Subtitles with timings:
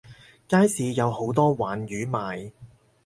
[0.47, 2.51] 街市有好多鯇魚賣